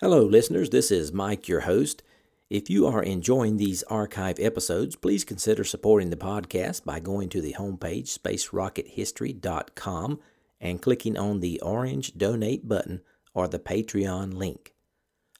[0.00, 0.70] Hello, listeners.
[0.70, 2.04] This is Mike, your host.
[2.48, 7.40] If you are enjoying these archive episodes, please consider supporting the podcast by going to
[7.40, 10.20] the homepage, spacerockethistory.com,
[10.60, 13.00] and clicking on the orange donate button
[13.34, 14.72] or the Patreon link.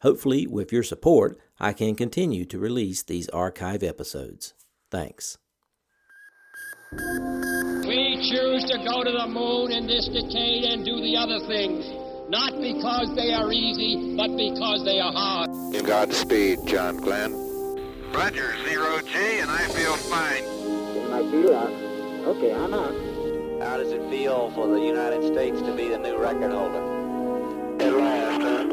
[0.00, 4.54] Hopefully, with your support, I can continue to release these archive episodes.
[4.90, 5.38] Thanks.
[6.90, 11.86] We choose to go to the moon in this decade and do the other things,
[12.28, 15.50] not because they are easy, but because they are hard.
[15.84, 17.32] Godspeed, John Glenn.
[18.12, 20.44] Roger, zero G, and I feel fine.
[21.12, 21.72] I feel out.
[22.36, 22.94] Okay, I'm out.
[23.62, 26.82] How does it feel for the United States to be the new record holder?
[27.80, 28.64] At last, huh?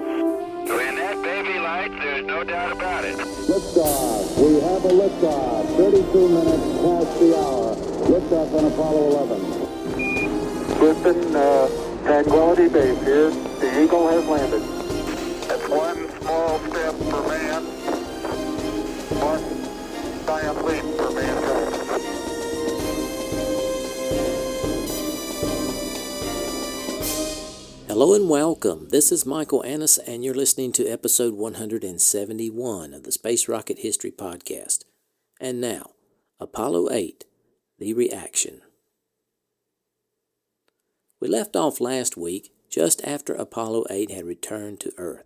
[0.75, 3.17] When that baby lights, there's no doubt about it.
[3.17, 4.37] Liftoff.
[4.37, 5.77] We have a liftoff.
[5.77, 7.75] 32 minutes past the hour.
[8.11, 9.65] Liftoff on Apollo 11.
[10.79, 13.31] Houston, uh, Tranquility Base here.
[13.31, 14.61] The Eagle has landed.
[15.49, 17.63] That's one small step for man,
[19.19, 19.43] one
[20.27, 21.75] giant leap for mankind.
[27.87, 28.89] Hello and welcome.
[28.89, 34.11] This is Michael Annis, and you're listening to episode 171 of the Space Rocket History
[34.11, 34.83] Podcast.
[35.41, 35.93] And now,
[36.39, 37.25] Apollo 8
[37.79, 38.61] The Reaction.
[41.25, 45.25] We left off last week just after Apollo 8 had returned to Earth.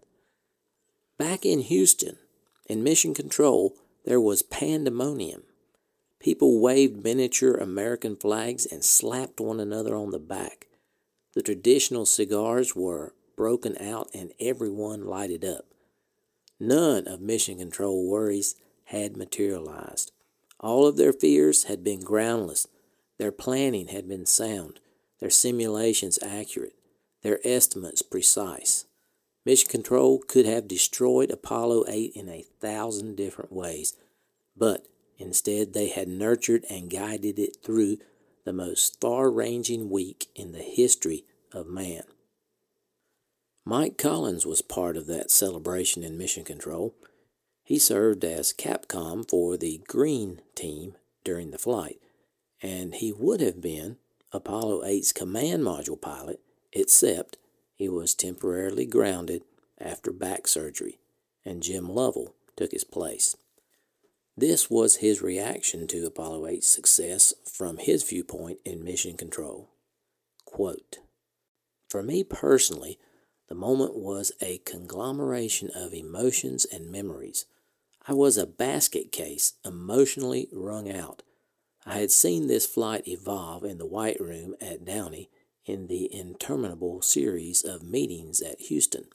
[1.17, 2.15] Back in Houston,
[2.67, 5.43] in Mission Control, there was pandemonium.
[6.21, 10.67] People waved miniature American flags and slapped one another on the back.
[11.33, 15.65] The traditional cigars were broken out and everyone lighted up.
[16.61, 18.55] None of Mission Control worries
[18.85, 20.13] had materialized.
[20.61, 22.67] All of their fears had been groundless.
[23.17, 24.79] Their planning had been sound,
[25.19, 26.75] their simulations accurate,
[27.21, 28.85] their estimates precise.
[29.45, 33.93] Mission Control could have destroyed Apollo 8 in a thousand different ways,
[34.55, 37.97] but instead they had nurtured and guided it through
[38.45, 42.03] the most far ranging week in the history of man.
[43.65, 46.95] Mike Collins was part of that celebration in Mission Control.
[47.63, 51.99] He served as Capcom for the Green Team during the flight,
[52.61, 53.97] and he would have been
[54.31, 56.39] Apollo 8's command module pilot,
[56.71, 57.37] except
[57.73, 59.43] he was temporarily grounded
[59.79, 60.99] after back surgery,
[61.43, 63.35] and Jim Lovell took his place.
[64.37, 69.69] This was his reaction to Apollo 8's success from his viewpoint in mission control.
[70.45, 70.99] Quote,
[71.89, 72.99] For me personally,
[73.47, 77.45] the moment was a conglomeration of emotions and memories.
[78.07, 81.23] I was a basket case, emotionally wrung out.
[81.85, 85.29] I had seen this flight evolve in the White Room at Downey
[85.65, 89.05] in the interminable series of meetings at Houston,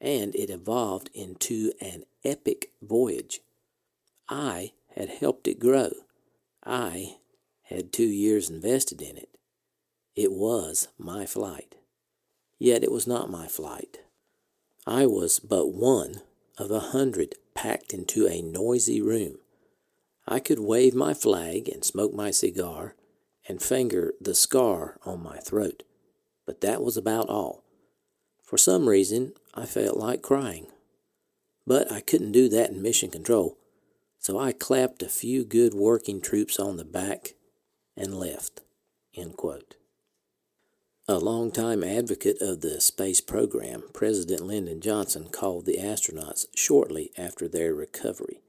[0.00, 3.40] and it evolved into an epic voyage.
[4.28, 5.90] I had helped it grow.
[6.64, 7.16] I
[7.62, 9.28] had two years invested in it.
[10.14, 11.74] It was my flight.
[12.58, 14.00] Yet it was not my flight.
[14.86, 16.22] I was but one
[16.58, 19.38] of a hundred packed into a noisy room.
[20.32, 22.96] I could wave my flag and smoke my cigar
[23.46, 25.82] and finger the scar on my throat,
[26.46, 27.64] but that was about all.
[28.42, 30.68] For some reason, I felt like crying.
[31.66, 33.58] But I couldn't do that in mission control,
[34.18, 37.34] so I clapped a few good working troops on the back
[37.94, 38.62] and left.
[41.08, 47.48] A longtime advocate of the space program, President Lyndon Johnson called the astronauts shortly after
[47.48, 48.40] their recovery.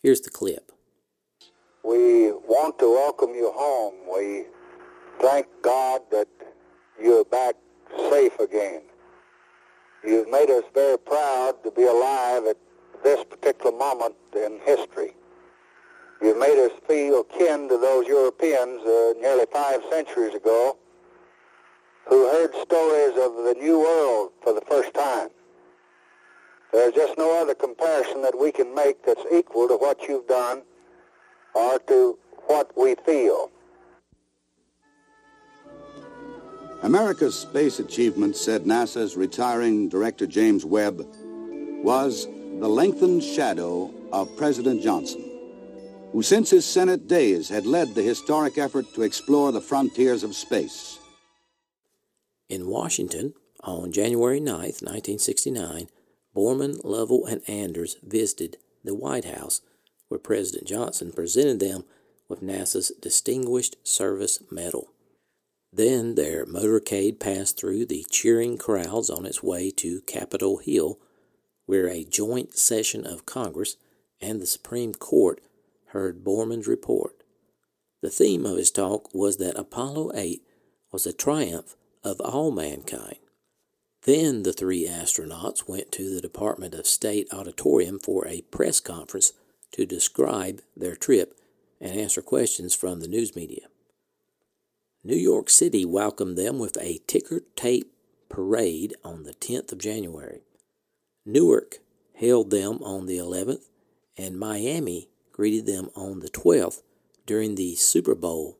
[0.00, 0.70] Here's the clip.
[1.84, 3.92] We want to welcome you home.
[4.10, 4.46] We
[5.20, 6.28] thank God that
[6.98, 7.56] you're back
[8.08, 8.80] safe again.
[10.02, 12.56] You've made us very proud to be alive at
[13.02, 15.12] this particular moment in history.
[16.22, 20.78] You've made us feel kin to those Europeans uh, nearly five centuries ago
[22.08, 25.28] who heard stories of the New World for the first time.
[26.72, 30.62] There's just no other comparison that we can make that's equal to what you've done
[32.54, 33.50] what we feel.
[36.84, 41.04] America's space achievement, said NASA's retiring director James Webb,
[41.82, 42.26] was
[42.60, 45.24] the lengthened shadow of President Johnson,
[46.12, 50.36] who since his Senate days had led the historic effort to explore the frontiers of
[50.36, 51.00] space.
[52.48, 53.34] In Washington,
[53.64, 55.88] on January 9, 1969,
[56.36, 59.60] Borman, Lovell, and Anders visited the White House,
[60.06, 61.82] where President Johnson presented them
[62.28, 64.90] with NASA's Distinguished Service Medal.
[65.72, 70.98] Then their motorcade passed through the cheering crowds on its way to Capitol Hill,
[71.66, 73.76] where a joint session of Congress
[74.20, 75.40] and the Supreme Court
[75.86, 77.22] heard Borman's report.
[78.02, 80.42] The theme of his talk was that Apollo 8
[80.92, 81.74] was a triumph
[82.04, 83.16] of all mankind.
[84.02, 89.32] Then the three astronauts went to the Department of State auditorium for a press conference
[89.72, 91.38] to describe their trip
[91.84, 93.66] and answer questions from the news media.
[95.04, 97.92] New York City welcomed them with a ticker tape
[98.30, 100.40] parade on the 10th of January.
[101.26, 101.80] Newark
[102.14, 103.68] hailed them on the 11th,
[104.16, 106.80] and Miami greeted them on the 12th
[107.26, 108.58] during the Super Bowl.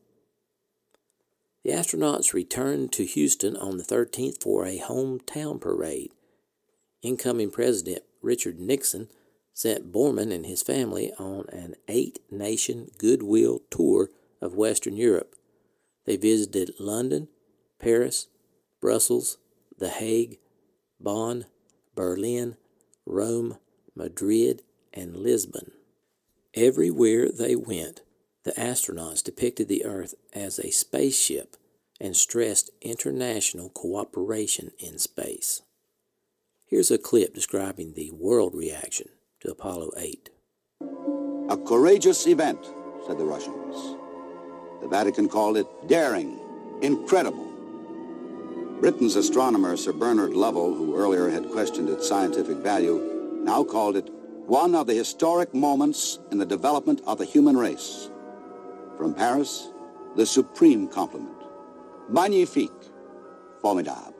[1.63, 6.11] The astronauts returned to Houston on the 13th for a hometown parade.
[7.01, 9.07] Incoming President Richard Nixon
[9.55, 14.09] sent Borman and his family on an eight nation goodwill tour
[14.41, 15.33] of Western Europe.
[16.05, 17.29] They visited London,
[17.79, 18.27] Paris,
[18.81, 19.37] Brussels,
[19.79, 20.39] The Hague,
[20.99, 21.45] Bonn,
[21.95, 22.57] Berlin,
[23.05, 23.57] Rome,
[23.95, 24.61] Madrid,
[24.93, 25.71] and Lisbon.
[26.53, 28.01] Everywhere they went,
[28.43, 31.55] the astronauts depicted the Earth as a spaceship
[32.01, 35.61] and stressed international cooperation in space.
[36.65, 39.07] Here's a clip describing the world reaction
[39.45, 40.29] to Apollo 8.
[41.49, 42.59] A courageous event,
[43.05, 43.95] said the Russians.
[44.81, 46.39] The Vatican called it daring,
[46.81, 47.45] incredible.
[48.81, 54.09] Britain's astronomer Sir Bernard Lovell, who earlier had questioned its scientific value, now called it
[54.47, 58.09] one of the historic moments in the development of the human race.
[58.97, 59.69] From Paris,
[60.15, 61.37] the supreme compliment.
[62.09, 62.71] Magnifique.
[63.61, 64.14] Formidable.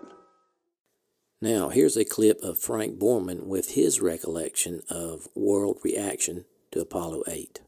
[1.45, 7.21] Now, here's a clip of Frank Borman with his recollection of world reaction to Apollo
[7.27, 7.61] 8.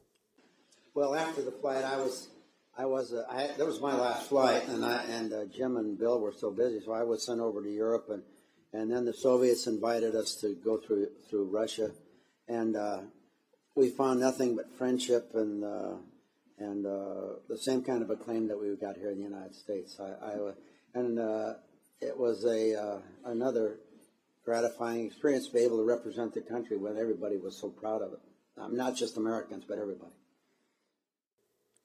[0.95, 2.27] Well, after the flight, I was,
[2.75, 5.95] I was, uh, I, that was my last flight, and I and uh, Jim and
[5.95, 8.23] Bill were so busy, so I was sent over to Europe, and
[8.73, 11.91] and then the Soviets invited us to go through through Russia,
[12.47, 13.01] and uh,
[13.75, 15.97] we found nothing but friendship and uh,
[16.57, 19.99] and uh, the same kind of acclaim that we got here in the United States.
[19.99, 20.51] I, I
[20.95, 21.53] and uh,
[22.01, 23.77] it was a uh, another
[24.45, 28.13] gratifying experience to be able to represent the country when everybody was so proud of
[28.13, 28.19] it.
[28.57, 30.13] Um, not just Americans, but everybody.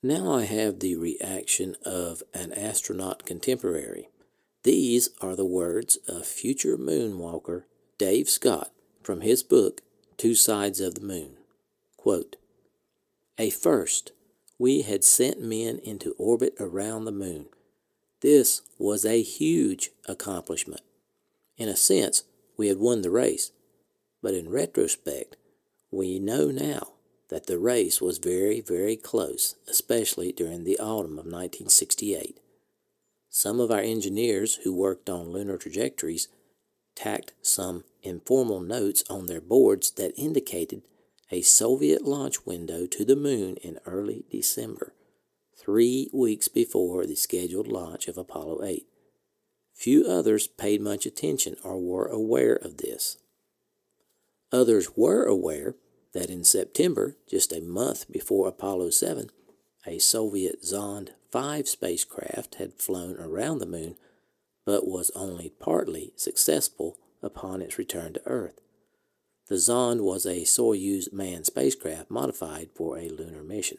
[0.03, 4.09] Now I have the reaction of an astronaut contemporary.
[4.64, 7.64] These are the words of future moonwalker
[7.99, 8.70] Dave Scott
[9.03, 9.82] from his book,
[10.17, 11.37] Two Sides of the Moon.
[11.97, 12.37] Quote,
[13.38, 14.12] A first
[14.59, 17.47] we had sent men into orbit around the moon.
[18.23, 20.83] This was a huge accomplishment.
[21.57, 22.23] In a sense,
[22.57, 23.51] we had won the race,
[24.23, 25.37] but in retrospect,
[25.91, 26.93] we know now
[27.31, 32.39] that the race was very, very close, especially during the autumn of 1968.
[33.29, 36.29] Some of our engineers who worked on lunar trajectories
[36.95, 40.83] tacked some informal notes on their boards that indicated
[41.33, 44.93] a Soviet launch window to the moon in early December,
[45.56, 48.87] three weeks before the scheduled launch of Apollo 8.
[49.75, 53.19] Few others paid much attention or were aware of this.
[54.52, 55.75] Others were aware
[56.12, 59.31] that in September, just a month before Apollo 7,
[59.87, 63.96] a Soviet Zond 5 spacecraft had flown around the moon
[64.64, 68.60] but was only partly successful upon its return to Earth.
[69.49, 73.78] The Zond was a Soyuz manned spacecraft modified for a lunar mission.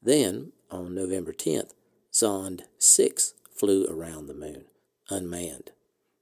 [0.00, 1.72] Then, on November 10th,
[2.12, 4.64] Zond 6 flew around the moon,
[5.08, 5.70] unmanned,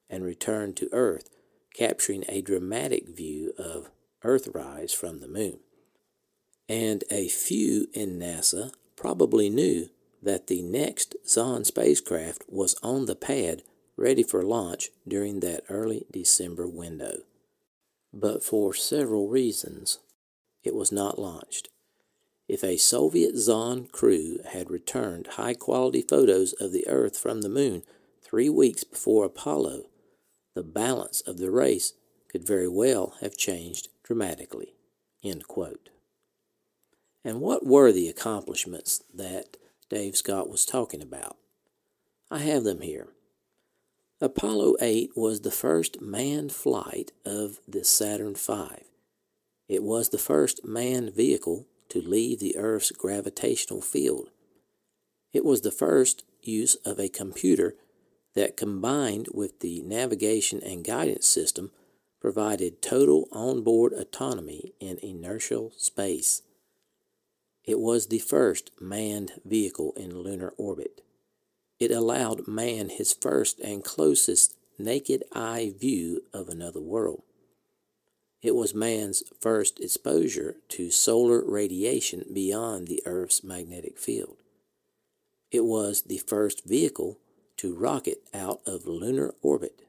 [0.08, 1.28] and returned to Earth,
[1.74, 3.90] capturing a dramatic view of
[4.24, 5.60] Earthrise from the moon.
[6.68, 9.88] And a few in NASA probably knew
[10.22, 13.62] that the next Zond spacecraft was on the pad
[13.96, 17.22] ready for launch during that early December window
[18.12, 19.98] but for several reasons
[20.62, 21.68] it was not launched.
[22.52, 27.48] If a Soviet Zond crew had returned high quality photos of the Earth from the
[27.48, 27.82] Moon
[28.20, 29.84] three weeks before Apollo,
[30.54, 31.94] the balance of the race
[32.28, 34.74] could very well have changed dramatically.
[37.24, 39.56] And what were the accomplishments that
[39.88, 41.38] Dave Scott was talking about?
[42.30, 43.08] I have them here.
[44.20, 48.84] Apollo 8 was the first manned flight of the Saturn V.
[49.70, 54.30] It was the first manned vehicle to leave the Earth's gravitational field.
[55.34, 57.74] It was the first use of a computer
[58.34, 61.70] that combined with the navigation and guidance system
[62.18, 66.40] provided total onboard autonomy in inertial space.
[67.64, 71.02] It was the first manned vehicle in lunar orbit.
[71.78, 77.22] It allowed man his first and closest naked eye view of another world.
[78.42, 84.38] It was man's first exposure to solar radiation beyond the Earth's magnetic field.
[85.52, 87.18] It was the first vehicle
[87.58, 89.82] to rocket out of lunar orbit.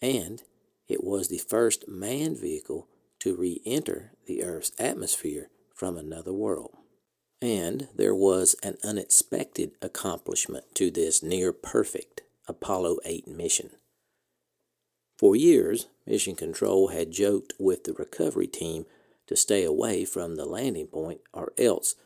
[0.00, 0.42] And
[0.88, 6.70] it was the first manned vehicle to re enter the Earth's atmosphere from another world.
[7.42, 13.70] And there was an unexpected accomplishment to this near perfect Apollo 8 mission.
[15.18, 18.86] For years, Mission Control had joked with the recovery team
[19.26, 21.96] to stay away from the landing point or else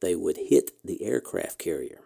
[0.00, 2.00] they would hit the aircraft carrier.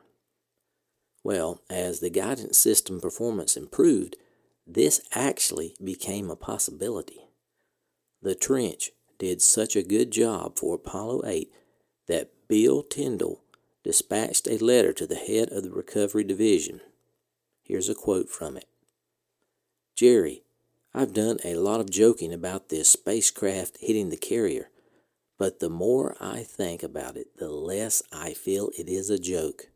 [1.24, 4.16] Well, as the guidance system performance improved,
[4.66, 7.20] this actually became a possibility.
[8.22, 11.50] The trench did such a good job for Apollo 8
[12.06, 13.42] that Bill Tindall
[13.82, 16.80] dispatched a letter to the head of the recovery division.
[17.62, 18.66] Here's a quote from it
[19.96, 20.42] Jerry,
[20.92, 24.70] I've done a lot of joking about this spacecraft hitting the carrier,
[25.38, 29.68] but the more I think about it, the less I feel it is a joke.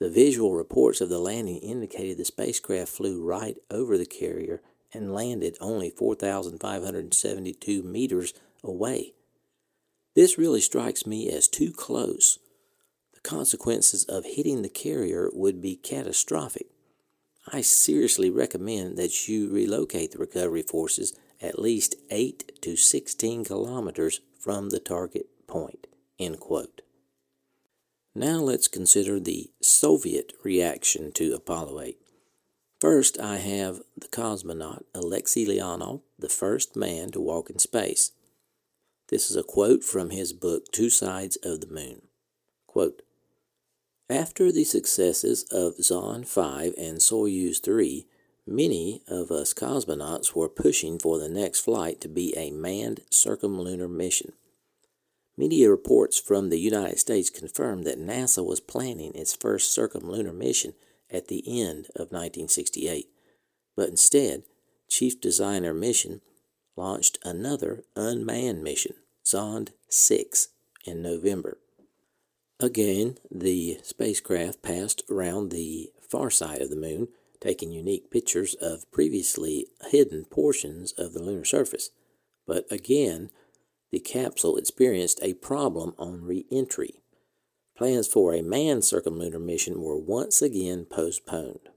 [0.00, 4.60] The visual reports of the landing indicated the spacecraft flew right over the carrier
[4.92, 9.14] and landed only 4,572 meters away.
[10.14, 12.38] This really strikes me as too close.
[13.14, 16.66] The consequences of hitting the carrier would be catastrophic.
[17.52, 24.20] I seriously recommend that you relocate the recovery forces at least 8 to 16 kilometers
[24.38, 25.86] from the target point.
[26.18, 26.80] End quote.
[28.14, 31.98] Now let's consider the Soviet reaction to Apollo 8.
[32.80, 38.12] First, I have the cosmonaut Alexei Leonov, the first man to walk in space.
[39.08, 42.02] This is a quote from his book Two Sides of the Moon.
[42.66, 43.02] Quote,
[44.10, 48.06] After the successes of Zond 5 and Soyuz 3,
[48.46, 53.88] many of us cosmonauts were pushing for the next flight to be a manned circumlunar
[53.88, 54.34] mission.
[55.38, 60.74] Media reports from the United States confirmed that NASA was planning its first circumlunar mission
[61.10, 63.08] at the end of 1968,
[63.74, 64.42] but instead,
[64.86, 66.20] Chief Designer Mishin
[66.76, 70.48] launched another unmanned mission, Zond 6,
[70.84, 71.56] in November.
[72.60, 77.08] Again, the spacecraft passed around the far side of the moon,
[77.40, 81.90] taking unique pictures of previously hidden portions of the lunar surface.
[82.46, 83.30] But again,
[83.90, 87.02] the capsule experienced a problem on re entry.
[87.76, 91.68] Plans for a manned circumlunar mission were once again postponed.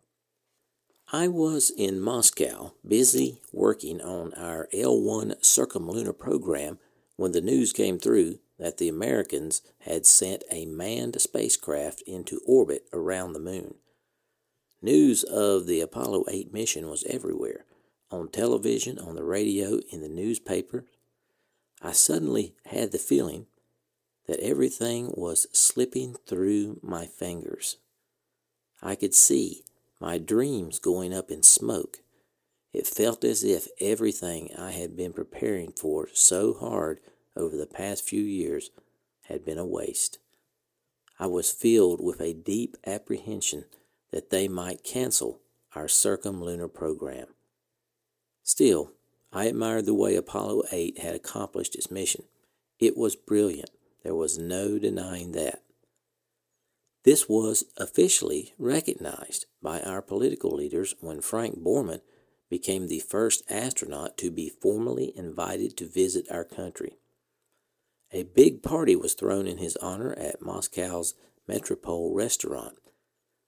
[1.12, 6.78] I was in Moscow, busy working on our L 1 circumlunar program,
[7.16, 12.88] when the news came through that the Americans had sent a manned spacecraft into orbit
[12.92, 13.76] around the moon.
[14.82, 17.66] News of the Apollo 8 mission was everywhere
[18.12, 20.86] on television, on the radio, in the newspaper,
[21.82, 23.48] I suddenly had the feeling
[24.28, 27.78] that everything was slipping through my fingers.
[28.82, 29.64] I could see
[30.00, 32.00] my dreams going up in smoke.
[32.74, 37.00] It felt as if everything I had been preparing for so hard
[37.38, 38.72] over the past few years
[39.28, 40.20] had been a waste.
[41.20, 43.66] I was filled with a deep apprehension
[44.12, 45.42] that they might cancel
[45.76, 47.28] our circumlunar program.
[48.44, 48.94] Still,
[49.32, 52.24] I admired the way Apollo 8 had accomplished its mission.
[52.80, 53.72] It was brilliant.
[54.04, 55.64] There was no denying that.
[57.04, 62.02] This was officially recognized by our political leaders when Frank Borman
[62.50, 66.98] became the first astronaut to be formally invited to visit our country.
[68.12, 71.14] A big party was thrown in his honor at Moscow's
[71.48, 72.78] Metropole restaurant.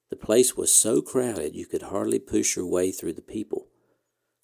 [0.09, 3.67] The place was so crowded you could hardly push your way through the people.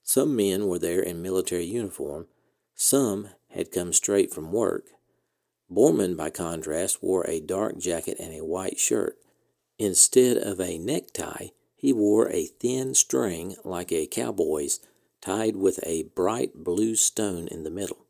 [0.04, 2.28] Some men were there in military uniform,
[2.76, 4.90] some had come straight from work.
[5.72, 9.18] Borman, by contrast, wore a dark jacket and a white shirt.
[9.80, 14.80] Instead of a necktie, he wore a thin string like a cowboy's,
[15.22, 18.05] tied with a bright blue stone in the middle.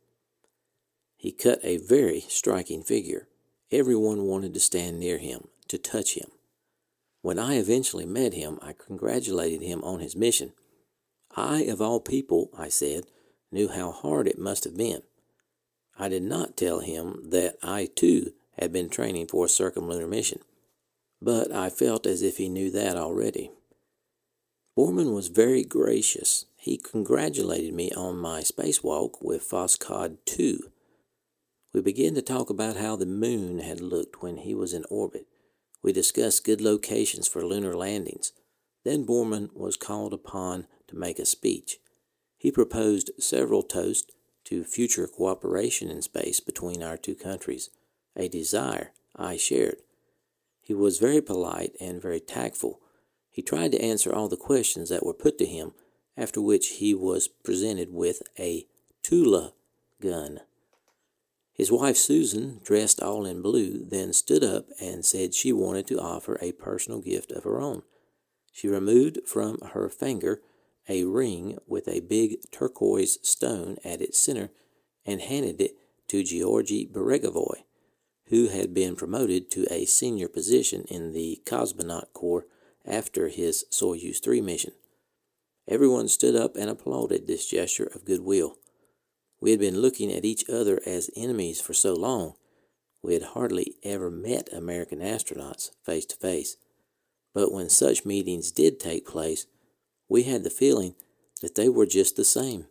[1.25, 3.27] He cut a very striking figure.
[3.71, 6.29] Everyone wanted to stand near him, to touch him.
[7.23, 10.53] When I eventually met him, I congratulated him on his mission
[11.35, 13.05] I, of all people, I said,
[13.51, 15.01] knew how hard it must have been.
[15.97, 20.41] I did not tell him that I, too, had been training for a circumlunar mission,
[21.19, 23.49] but I felt as if he knew that already.
[24.77, 26.45] Borman was very gracious.
[26.55, 30.69] He congratulated me on my spacewalk with Voskhod 2.
[31.75, 35.27] We began to talk about how the moon had looked when he was in orbit.
[35.83, 38.31] We discussed good locations for lunar landings.
[38.85, 41.79] Then Borman was called upon to make a speech.
[42.37, 44.09] He proposed several toasts
[44.45, 47.71] to future cooperation in space between our two countries,
[48.15, 49.81] a desire I shared.
[50.61, 52.79] He was very polite and very tactful.
[53.29, 55.73] He tried to answer all the questions that were put to him,
[56.15, 58.65] after which he was presented with a
[59.03, 59.51] Tula
[60.01, 60.39] gun.
[61.55, 65.99] His wife Susan, dressed all in blue, then stood up and said she wanted to
[65.99, 67.83] offer a personal gift of her own.
[68.51, 70.41] She removed from her finger
[70.87, 74.51] a ring with a big turquoise stone at its center
[75.05, 75.75] and handed it
[76.09, 77.63] to Georgy Beregovoy,
[78.27, 82.45] who had been promoted to a senior position in the Cosmonaut Corps
[82.85, 84.73] after his Soyuz 3 mission.
[85.67, 88.57] Everyone stood up and applauded this gesture of goodwill.
[89.39, 92.35] We had been looking at each other as enemies for so long,
[93.05, 96.57] we had hardly ever met American astronauts face to face.
[97.35, 99.45] But when such meetings did take place,
[100.09, 100.95] we had the feeling
[101.41, 102.65] that they were just the same.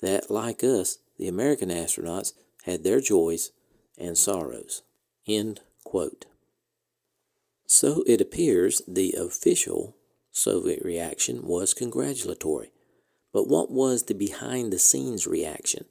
[0.00, 3.50] That, like us, the American astronauts had their joys
[3.96, 4.82] and sorrows.
[5.26, 6.26] End quote.
[7.66, 9.96] So it appears the official
[10.30, 12.70] Soviet reaction was congratulatory.
[13.32, 15.86] But what was the behind the scenes reaction?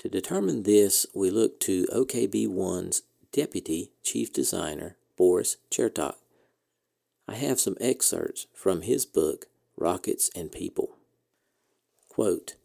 [0.00, 6.14] To determine this, we look to OKB 1's deputy chief designer, Boris Chertok.
[7.26, 9.46] I have some excerpts from his book,
[9.76, 10.96] Rockets and People.
[12.08, 12.56] Quote,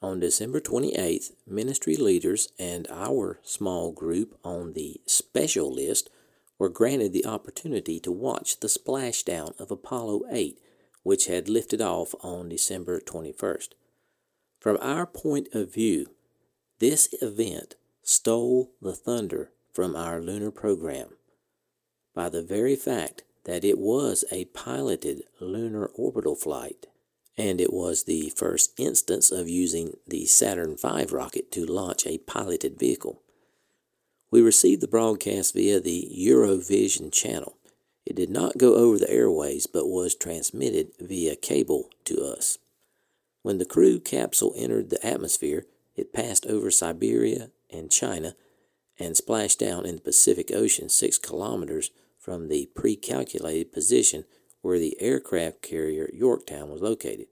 [0.00, 6.10] on December 28th, ministry leaders and our small group on the special list
[6.58, 10.58] were granted the opportunity to watch the splashdown of Apollo 8,
[11.02, 13.68] which had lifted off on December 21st.
[14.60, 16.10] From our point of view,
[16.78, 21.10] this event stole the thunder from our lunar program
[22.14, 26.86] by the very fact that it was a piloted lunar orbital flight
[27.36, 32.18] and it was the first instance of using the Saturn V rocket to launch a
[32.18, 33.22] piloted vehicle.
[34.30, 37.56] We received the broadcast via the Eurovision channel.
[38.04, 42.58] It did not go over the airways but was transmitted via cable to us.
[43.42, 48.34] When the crew capsule entered the atmosphere, it passed over Siberia and China
[48.98, 54.24] and splashed down in the Pacific Ocean six kilometers from the pre calculated position
[54.60, 57.26] where the aircraft carrier Yorktown was located.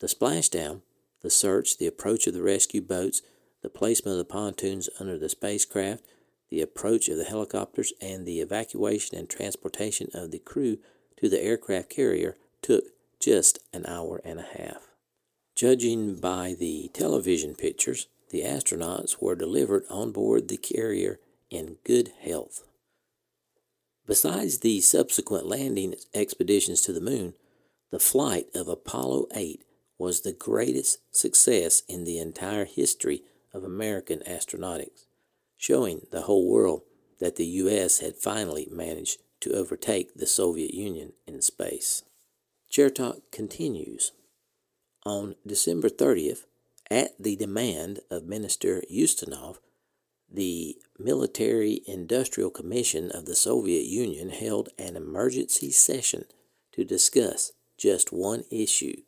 [0.00, 0.82] The splashdown,
[1.22, 3.22] the search, the approach of the rescue boats,
[3.62, 6.04] the placement of the pontoons under the spacecraft,
[6.54, 10.78] the approach of the helicopters, and the evacuation and transportation of the crew
[11.16, 12.84] to the aircraft carrier took
[13.18, 14.86] just an hour and a half.
[15.56, 21.18] Judging by the television pictures, the astronauts were delivered on board the carrier
[21.50, 22.62] in good health.
[24.06, 27.34] Besides the subsequent landing expeditions to the moon,
[27.90, 29.64] the flight of Apollo 8
[29.98, 35.06] was the greatest success in the entire history of American astronautics,
[35.64, 36.82] showing the whole world
[37.20, 38.00] that the U.S.
[38.00, 42.02] had finally managed to overtake the Soviet Union in space.
[42.70, 44.12] Chertok continues
[45.06, 46.44] On December 30th,
[46.90, 49.56] at the demand of Minister Ustinov,
[50.30, 56.24] the Military Industrial Commission of the Soviet Union held an emergency session
[56.72, 59.00] to discuss just one issue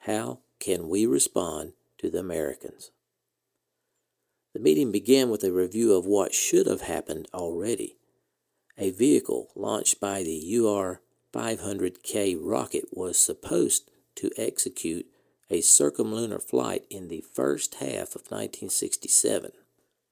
[0.00, 2.90] how can we respond to the Americans?
[4.58, 7.96] The meeting began with a review of what should have happened already.
[8.76, 11.00] A vehicle launched by the UR
[11.32, 15.06] 500K rocket was supposed to execute
[15.48, 19.52] a circumlunar flight in the first half of 1967.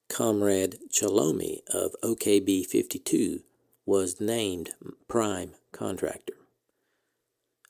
[0.07, 3.41] Comrade Chelomey of OKB 52
[3.85, 4.69] was named
[5.09, 6.35] prime contractor.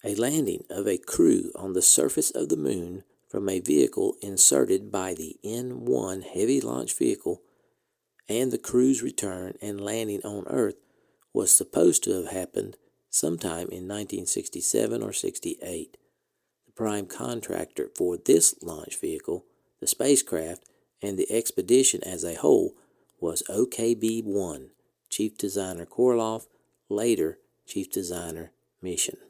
[0.04, 4.92] A landing of a crew on the surface of the moon from a vehicle inserted
[4.92, 7.42] by the N 1 heavy launch vehicle
[8.30, 10.76] and the crew's return and landing on Earth
[11.34, 12.78] was supposed to have happened
[13.10, 15.98] sometime in 1967 or 68.
[16.66, 19.46] The prime contractor for this launch vehicle,
[19.80, 20.64] the spacecraft,
[21.02, 22.74] and the expedition as a whole
[23.20, 24.70] was OKB 1,
[25.10, 26.48] Chief Designer Korolev,
[26.90, 28.52] later Chief Designer
[28.84, 29.27] Mishin.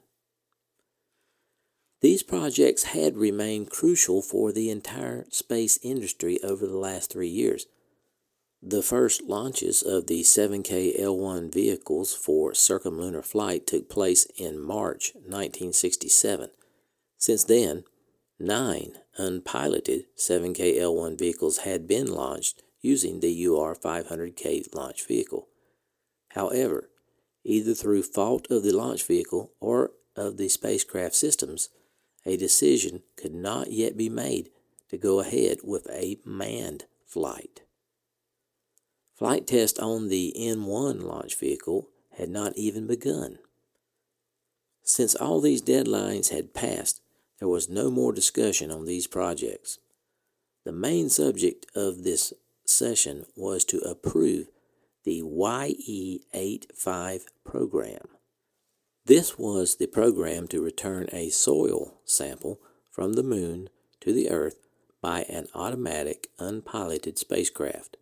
[1.99, 7.65] These projects had remained crucial for the entire space industry over the last three years.
[8.61, 15.13] The first launches of the 7K L1 vehicles for circumlunar flight took place in March
[15.15, 16.49] 1967.
[17.17, 17.83] Since then,
[18.39, 25.47] nine unpiloted 7K L1 vehicles had been launched using the UR 500K launch vehicle.
[26.29, 26.89] However,
[27.43, 31.69] either through fault of the launch vehicle or of the spacecraft systems,
[32.27, 34.49] a decision could not yet be made
[34.89, 37.61] to go ahead with a manned flight.
[39.15, 43.39] Flight test on the N 1 launch vehicle had not even begun.
[44.83, 47.01] Since all these deadlines had passed,
[47.39, 49.79] there was no more discussion on these projects.
[50.65, 52.33] The main subject of this
[52.65, 54.47] session was to approve
[55.03, 58.16] the YE 85 program.
[59.07, 62.59] This was the program to return a soil sample
[62.91, 63.69] from the moon
[64.01, 64.57] to the Earth
[65.01, 67.95] by an automatic, unpiloted spacecraft.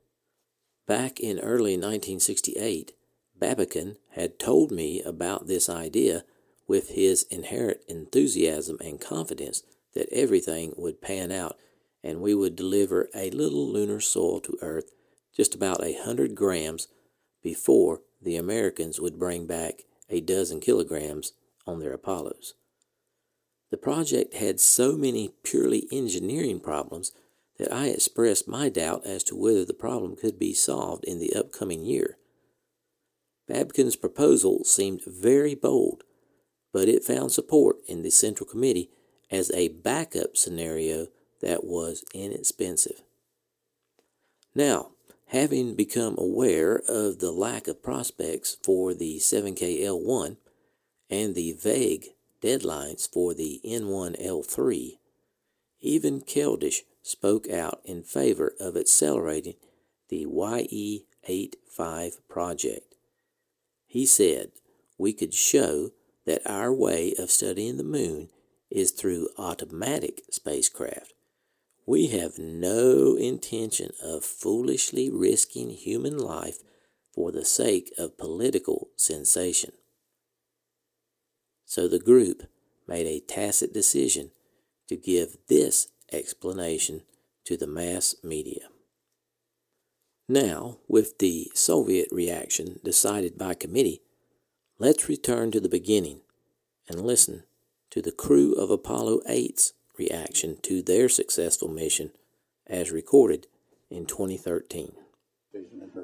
[0.87, 2.93] Back in early 1968,
[3.39, 6.23] Babakin had told me about this idea
[6.67, 9.61] with his inherent enthusiasm and confidence
[9.93, 11.55] that everything would pan out
[12.03, 14.89] and we would deliver a little lunar soil to Earth
[15.35, 16.87] just about a hundred grams
[17.43, 21.33] before the Americans would bring back a dozen kilograms
[21.65, 22.53] on their Apollos.
[23.71, 27.11] The project had so many purely engineering problems
[27.57, 31.33] that I expressed my doubt as to whether the problem could be solved in the
[31.33, 32.17] upcoming year.
[33.49, 36.03] Babakin's proposal seemed very bold,
[36.73, 38.89] but it found support in the Central Committee
[39.31, 41.07] as a backup scenario
[41.41, 43.01] that was inexpensive.
[44.53, 44.91] Now,
[45.27, 50.37] having become aware of the lack of prospects for the 7KL1
[51.09, 52.07] and the vague
[52.41, 54.99] deadlines for the N1L3,
[55.81, 59.55] even Keldysh spoke out in favor of accelerating
[60.09, 62.95] the YE85 project.
[63.87, 64.51] He said
[64.97, 65.91] we could show
[66.25, 68.29] that our way of studying the moon
[68.69, 71.14] is through automatic spacecraft.
[71.85, 76.59] We have no intention of foolishly risking human life
[77.13, 79.71] for the sake of political sensation.
[81.65, 82.43] So the group
[82.87, 84.31] made a tacit decision
[84.87, 87.03] to give this explanation
[87.45, 88.69] to the mass media.
[90.27, 94.01] Now, with the Soviet reaction decided by committee,
[94.79, 96.21] let's return to the beginning
[96.89, 97.43] and listen
[97.91, 102.11] to the crew of Apollo 8's reaction to their successful mission
[102.67, 103.47] as recorded
[103.89, 104.93] in 2013.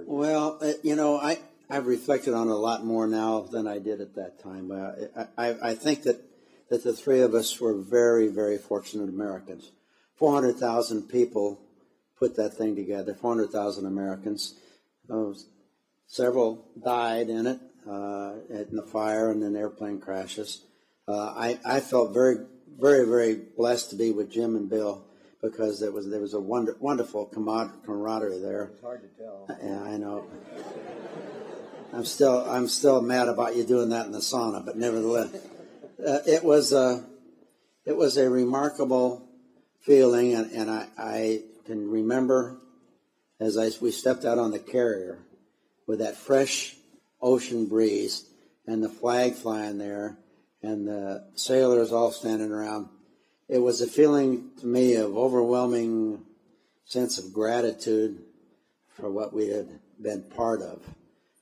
[0.06, 4.01] Well, uh, you know, I, I've reflected on a lot more now than I did
[4.01, 4.71] at that time.
[4.71, 6.21] Uh, I, I, think that,
[6.69, 9.71] that the three of us were very, very fortunate Americans.
[10.15, 11.60] 400,000 people
[12.17, 14.54] put that thing together, 400,000 Americans.
[15.10, 15.34] Uh,
[16.08, 20.62] several died in it, uh, in the fire and in airplane crashes.
[21.08, 22.38] I, I felt very,
[22.79, 25.03] very, very blessed to be with Jim and Bill
[25.41, 28.71] because there was there was a wonder, wonderful camaraderie there.
[28.73, 29.47] It's hard to tell.
[29.63, 30.25] Yeah, I know.
[31.93, 35.34] I'm still I'm still mad about you doing that in the sauna, but nevertheless,
[36.05, 37.03] uh, it was a
[37.86, 39.27] it was a remarkable
[39.81, 42.57] feeling, and, and I, I can remember
[43.39, 45.17] as I, we stepped out on the carrier
[45.88, 46.75] with that fresh
[47.21, 48.25] ocean breeze
[48.67, 50.17] and the flag flying there
[50.62, 52.89] and the sailors all standing around.
[53.47, 56.24] It was a feeling to me of overwhelming
[56.86, 58.24] sense of gratitude
[58.95, 59.67] for what we had
[60.02, 60.82] been part of.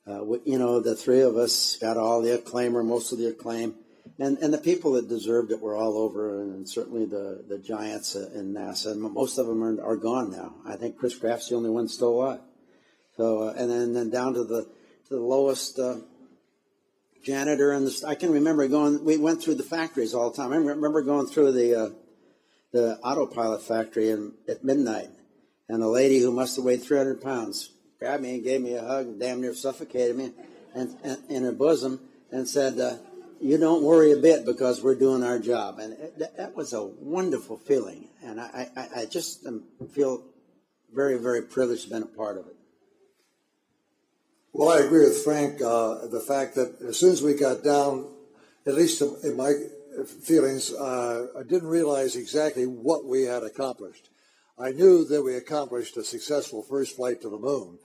[0.07, 3.19] Uh, we, you know, the three of us got all the acclaim or most of
[3.19, 3.75] the acclaim
[4.19, 8.15] and and the people that deserved it were all over, and certainly the the giants
[8.15, 8.95] in NASA.
[8.97, 10.55] Most of them are, are gone now.
[10.65, 12.41] I think Chris Kraft's the only one still alive.
[13.15, 14.63] So uh, and then then down to the
[15.07, 15.97] to the lowest uh,
[17.23, 17.89] janitor and.
[18.05, 19.03] I can remember going.
[19.03, 20.53] We went through the factories all the time.
[20.53, 21.89] I remember going through the uh,
[22.71, 25.09] the autopilot factory in, at midnight,
[25.67, 28.81] and a lady who must have weighed 300 pounds grabbed me and gave me a
[28.81, 30.31] hug, and damn near suffocated me,
[30.73, 31.99] and, and in her bosom,
[32.31, 32.95] and said uh,
[33.41, 35.79] you don't worry a bit because we're doing our job.
[35.79, 38.07] And it, that was a wonderful feeling.
[38.23, 39.45] And I, I, I just
[39.93, 40.23] feel
[40.93, 42.55] very, very privileged to have been a part of it.
[44.51, 45.61] Well, I agree with Frank.
[45.61, 48.07] Uh, the fact that as soon as we got down,
[48.65, 49.53] at least in my
[50.23, 54.09] feelings, uh, I didn't realize exactly what we had accomplished.
[54.57, 57.77] I knew that we accomplished a successful first flight to the moon,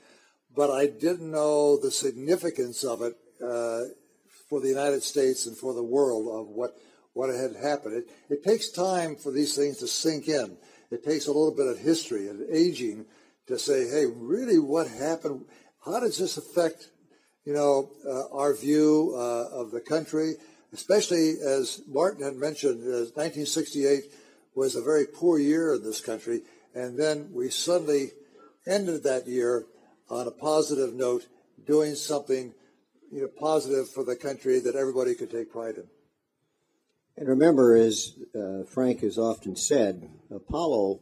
[0.57, 3.83] but I didn't know the significance of it uh,
[4.49, 6.77] for the United States and for the world of what,
[7.13, 7.95] what had happened.
[7.95, 10.57] It, it takes time for these things to sink in.
[10.91, 13.05] It takes a little bit of history and aging
[13.49, 15.45] to say, hey, really what happened?
[15.85, 16.89] How does this affect,
[17.45, 20.35] you know, uh, our view uh, of the country?
[20.73, 24.05] Especially as Martin had mentioned, uh, 1968
[24.55, 26.41] was a very poor year in this country.
[26.75, 28.13] And then we suddenly
[28.67, 29.67] ended that year
[30.09, 31.27] on a positive note,
[31.67, 32.55] doing something
[33.13, 35.85] you know, positive for the country that everybody could take pride in.
[37.17, 41.01] And remember, as uh, Frank has often said, Apollo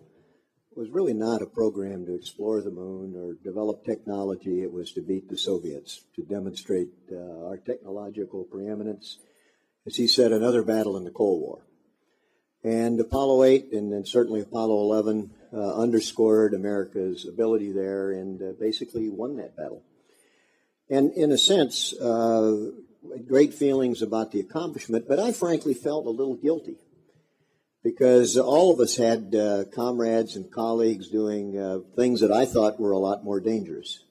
[0.77, 4.63] was really not a program to explore the moon or develop technology.
[4.63, 9.19] It was to beat the Soviets, to demonstrate uh, our technological preeminence.
[9.87, 11.67] As he said, another battle in the Cold War.
[12.65, 18.53] And Apollo 8 and then certainly Apollo 11 uh, underscored America's ability there and uh,
[18.59, 19.83] basically won that battle.
[20.89, 22.71] And in a sense, uh,
[23.27, 26.77] great feelings about the accomplishment, but I frankly felt a little guilty
[27.83, 32.81] because all of us had uh, comrades and colleagues doing uh, things that I thought
[32.81, 34.05] were a lot more dangerous.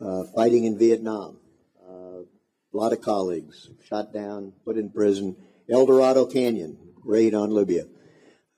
[0.00, 1.38] Uh, fighting in Vietnam,
[1.88, 5.36] uh, a lot of colleagues shot down, put in prison.
[5.68, 7.84] El Dorado Canyon, raid on Libya.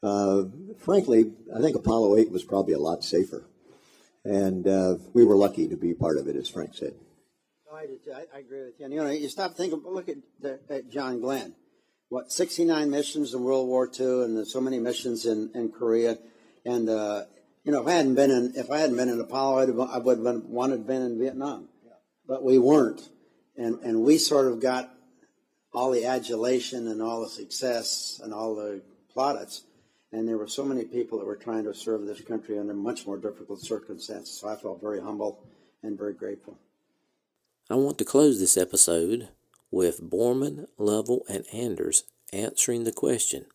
[0.02, 0.44] Uh,
[0.78, 3.48] frankly, I think Apollo 8 was probably a lot safer.
[4.24, 6.94] And uh, we were lucky to be part of it, as Frank said.
[7.72, 7.86] I,
[8.34, 8.86] I, agree with you.
[8.86, 11.54] And, you know, you stop thinking, look at, the, at John Glenn
[12.08, 16.18] what 69 missions in World War II and so many missions in, in Korea.
[16.64, 17.24] And uh,
[17.64, 19.80] you know, if I hadn't been in if I hadn't been in Apollo, I'd have,
[19.80, 21.92] I would have been, wanted to been in Vietnam, yeah.
[22.26, 23.08] but we weren't,
[23.56, 24.92] and and we sort of got
[25.72, 29.62] all the adulation and all the success and all the plaudits.
[30.12, 33.06] And there were so many people that were trying to serve this country under much
[33.06, 34.40] more difficult circumstances.
[34.40, 35.44] So I felt very humble
[35.82, 36.56] and very grateful.
[37.68, 39.28] I want to close this episode
[39.70, 43.46] with Borman, Lovell, and Anders answering the question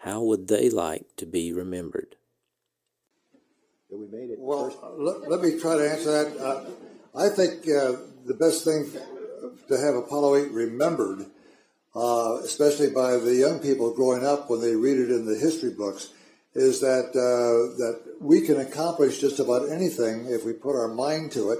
[0.00, 2.16] how would they like to be remembered?
[3.90, 4.38] we made it.
[4.38, 6.38] Well, let, let, me try to answer that.
[6.38, 6.64] Uh,
[7.14, 8.90] I think uh, the best thing
[9.68, 11.26] to have Apollo 8 remembered,
[11.94, 15.70] uh, especially by the young people growing up when they read it in the history
[15.70, 16.12] books,
[16.54, 21.32] is that uh, that we can accomplish just about anything if we put our mind
[21.32, 21.58] to it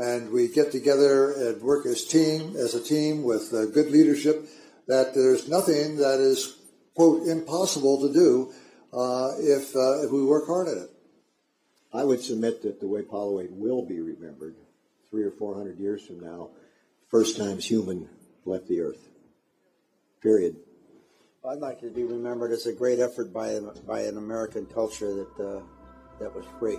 [0.00, 4.48] and we get together and work as team as a team with uh, good leadership.
[4.88, 6.56] That there's nothing that is
[6.94, 8.52] quote impossible to do
[8.92, 10.90] uh, if uh, if we work hard at it.
[11.92, 14.54] I would submit that the way Apollo 8 will be remembered
[15.10, 16.50] three or four hundred years from now,
[17.08, 18.08] first times human
[18.44, 19.08] left the Earth.
[20.22, 20.56] Period.
[21.46, 25.44] I'd like to be remembered as a great effort by by an American culture that
[25.44, 25.60] uh,
[26.20, 26.78] that was free.